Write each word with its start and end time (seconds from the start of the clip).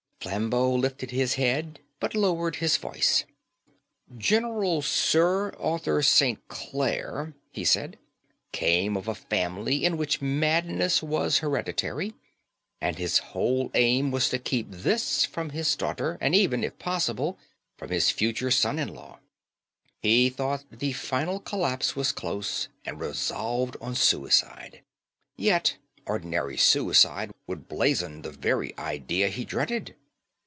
Flambeau 0.21 0.75
lifted 0.75 1.09
his 1.09 1.33
head, 1.33 1.79
but 1.99 2.13
lowered 2.13 2.57
his 2.57 2.77
voice. 2.77 3.25
"General 4.19 4.83
Sir 4.83 5.49
Arthur 5.59 6.03
St. 6.03 6.47
Clare," 6.47 7.33
he 7.51 7.65
said, 7.65 7.97
"came 8.51 8.95
of 8.95 9.07
a 9.07 9.15
family 9.15 9.83
in 9.83 9.97
which 9.97 10.21
madness 10.21 11.01
was 11.01 11.39
hereditary; 11.39 12.13
and 12.79 12.99
his 12.99 13.17
whole 13.33 13.71
aim 13.73 14.11
was 14.11 14.29
to 14.29 14.37
keep 14.37 14.67
this 14.69 15.25
from 15.25 15.49
his 15.49 15.75
daughter, 15.75 16.19
and 16.21 16.35
even, 16.35 16.63
if 16.63 16.77
possible, 16.77 17.39
from 17.75 17.89
his 17.89 18.11
future 18.11 18.51
son 18.51 18.77
in 18.77 18.89
law. 18.93 19.17
Rightly 19.17 19.17
or 19.17 19.17
wrongly, 20.03 20.09
he 20.17 20.29
thought 20.29 20.63
the 20.69 20.93
final 20.93 21.39
collapse 21.39 21.95
was 21.95 22.11
close, 22.11 22.67
and 22.85 22.99
resolved 22.99 23.75
on 23.81 23.95
suicide. 23.95 24.83
Yet 25.35 25.77
ordinary 26.05 26.57
suicide 26.57 27.33
would 27.47 27.67
blazon 27.67 28.21
the 28.21 28.29
very 28.31 28.77
idea 28.77 29.27
he 29.27 29.45
dreaded. 29.45 29.95